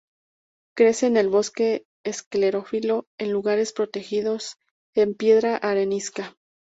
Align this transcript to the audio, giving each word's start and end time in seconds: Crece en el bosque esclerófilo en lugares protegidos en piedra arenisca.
Crece 0.75 1.05
en 1.05 1.15
el 1.15 1.29
bosque 1.29 1.85
esclerófilo 2.03 3.05
en 3.19 3.31
lugares 3.31 3.71
protegidos 3.71 4.55
en 4.95 5.13
piedra 5.13 5.57
arenisca. 5.57 6.35